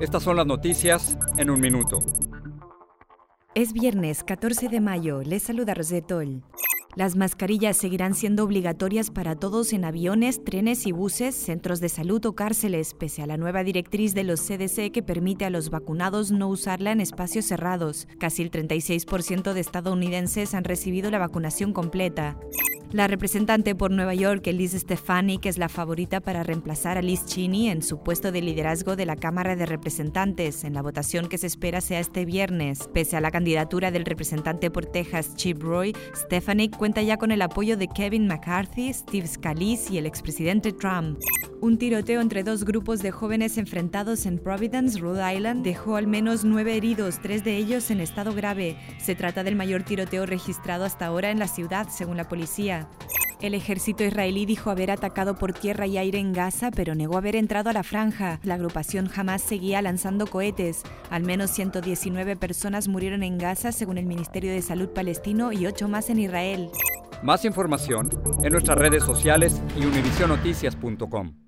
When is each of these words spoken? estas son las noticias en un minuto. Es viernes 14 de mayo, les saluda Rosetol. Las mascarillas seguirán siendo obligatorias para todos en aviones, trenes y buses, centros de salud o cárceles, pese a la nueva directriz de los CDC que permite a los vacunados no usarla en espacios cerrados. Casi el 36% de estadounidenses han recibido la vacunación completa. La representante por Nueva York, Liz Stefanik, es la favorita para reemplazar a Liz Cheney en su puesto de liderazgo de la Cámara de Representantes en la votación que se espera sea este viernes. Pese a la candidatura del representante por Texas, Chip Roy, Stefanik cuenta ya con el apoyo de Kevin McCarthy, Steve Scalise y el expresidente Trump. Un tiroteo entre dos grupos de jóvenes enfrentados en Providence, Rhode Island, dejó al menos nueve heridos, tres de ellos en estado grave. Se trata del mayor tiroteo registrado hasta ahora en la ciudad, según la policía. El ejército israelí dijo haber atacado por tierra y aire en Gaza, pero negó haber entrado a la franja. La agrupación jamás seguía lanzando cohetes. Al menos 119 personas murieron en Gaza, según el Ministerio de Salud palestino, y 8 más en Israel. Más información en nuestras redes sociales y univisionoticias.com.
estas 0.00 0.22
son 0.22 0.36
las 0.36 0.46
noticias 0.46 1.18
en 1.36 1.50
un 1.50 1.60
minuto. 1.60 1.98
Es 3.54 3.72
viernes 3.72 4.22
14 4.22 4.68
de 4.68 4.80
mayo, 4.80 5.22
les 5.22 5.42
saluda 5.42 5.74
Rosetol. 5.74 6.42
Las 6.94 7.16
mascarillas 7.16 7.76
seguirán 7.76 8.14
siendo 8.14 8.44
obligatorias 8.44 9.10
para 9.10 9.36
todos 9.36 9.72
en 9.72 9.84
aviones, 9.84 10.42
trenes 10.42 10.86
y 10.86 10.92
buses, 10.92 11.34
centros 11.34 11.80
de 11.80 11.88
salud 11.88 12.24
o 12.26 12.34
cárceles, 12.34 12.94
pese 12.94 13.22
a 13.22 13.26
la 13.26 13.36
nueva 13.36 13.62
directriz 13.62 14.14
de 14.14 14.24
los 14.24 14.40
CDC 14.40 14.90
que 14.90 15.02
permite 15.02 15.44
a 15.44 15.50
los 15.50 15.70
vacunados 15.70 16.32
no 16.32 16.48
usarla 16.48 16.90
en 16.92 17.00
espacios 17.00 17.44
cerrados. 17.44 18.08
Casi 18.18 18.42
el 18.42 18.50
36% 18.50 19.52
de 19.52 19.60
estadounidenses 19.60 20.54
han 20.54 20.64
recibido 20.64 21.10
la 21.10 21.18
vacunación 21.18 21.72
completa. 21.72 22.36
La 22.90 23.06
representante 23.06 23.74
por 23.74 23.90
Nueva 23.90 24.14
York, 24.14 24.46
Liz 24.46 24.72
Stefanik, 24.72 25.44
es 25.44 25.58
la 25.58 25.68
favorita 25.68 26.20
para 26.20 26.42
reemplazar 26.42 26.96
a 26.96 27.02
Liz 27.02 27.26
Cheney 27.26 27.68
en 27.68 27.82
su 27.82 28.02
puesto 28.02 28.32
de 28.32 28.40
liderazgo 28.40 28.96
de 28.96 29.04
la 29.04 29.14
Cámara 29.14 29.56
de 29.56 29.66
Representantes 29.66 30.64
en 30.64 30.72
la 30.72 30.80
votación 30.80 31.28
que 31.28 31.36
se 31.36 31.48
espera 31.48 31.82
sea 31.82 32.00
este 32.00 32.24
viernes. 32.24 32.88
Pese 32.94 33.18
a 33.18 33.20
la 33.20 33.30
candidatura 33.30 33.90
del 33.90 34.06
representante 34.06 34.70
por 34.70 34.86
Texas, 34.86 35.34
Chip 35.34 35.62
Roy, 35.62 35.94
Stefanik 36.16 36.78
cuenta 36.78 37.02
ya 37.02 37.18
con 37.18 37.30
el 37.30 37.42
apoyo 37.42 37.76
de 37.76 37.88
Kevin 37.88 38.26
McCarthy, 38.26 38.90
Steve 38.94 39.26
Scalise 39.26 39.92
y 39.92 39.98
el 39.98 40.06
expresidente 40.06 40.72
Trump. 40.72 41.18
Un 41.60 41.76
tiroteo 41.76 42.20
entre 42.20 42.44
dos 42.44 42.64
grupos 42.64 43.02
de 43.02 43.10
jóvenes 43.10 43.58
enfrentados 43.58 44.26
en 44.26 44.38
Providence, 44.38 44.98
Rhode 45.00 45.34
Island, 45.34 45.64
dejó 45.64 45.96
al 45.96 46.06
menos 46.06 46.44
nueve 46.44 46.76
heridos, 46.76 47.18
tres 47.20 47.42
de 47.42 47.56
ellos 47.56 47.90
en 47.90 48.00
estado 48.00 48.32
grave. 48.32 48.76
Se 48.98 49.16
trata 49.16 49.42
del 49.42 49.56
mayor 49.56 49.82
tiroteo 49.82 50.24
registrado 50.24 50.84
hasta 50.84 51.06
ahora 51.06 51.32
en 51.32 51.40
la 51.40 51.48
ciudad, 51.48 51.88
según 51.90 52.16
la 52.16 52.28
policía. 52.28 52.77
El 53.40 53.54
ejército 53.54 54.02
israelí 54.02 54.46
dijo 54.46 54.70
haber 54.70 54.90
atacado 54.90 55.36
por 55.36 55.52
tierra 55.52 55.86
y 55.86 55.96
aire 55.96 56.18
en 56.18 56.32
Gaza, 56.32 56.72
pero 56.72 56.96
negó 56.96 57.16
haber 57.16 57.36
entrado 57.36 57.70
a 57.70 57.72
la 57.72 57.84
franja. 57.84 58.40
La 58.42 58.54
agrupación 58.54 59.06
jamás 59.06 59.42
seguía 59.42 59.80
lanzando 59.80 60.26
cohetes. 60.26 60.82
Al 61.08 61.22
menos 61.22 61.50
119 61.52 62.34
personas 62.34 62.88
murieron 62.88 63.22
en 63.22 63.38
Gaza, 63.38 63.70
según 63.70 63.96
el 63.96 64.06
Ministerio 64.06 64.50
de 64.50 64.60
Salud 64.60 64.88
palestino, 64.88 65.52
y 65.52 65.66
8 65.66 65.86
más 65.86 66.10
en 66.10 66.18
Israel. 66.18 66.70
Más 67.22 67.44
información 67.44 68.10
en 68.42 68.52
nuestras 68.52 68.76
redes 68.76 69.04
sociales 69.04 69.62
y 69.76 69.84
univisionoticias.com. 69.84 71.47